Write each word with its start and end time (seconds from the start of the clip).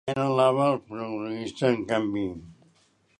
Què 0.09 0.13
anhelava 0.13 0.63
el 0.75 0.79
protagonista, 0.87 1.71
en 1.75 1.87
canvi? 1.93 2.27